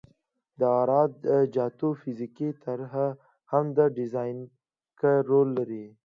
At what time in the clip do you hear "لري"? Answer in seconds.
5.57-5.85